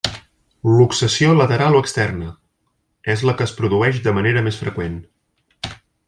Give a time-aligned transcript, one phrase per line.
[0.77, 2.31] Luxació lateral o externa:
[3.15, 5.01] és la que es produeix de manera més freqüent.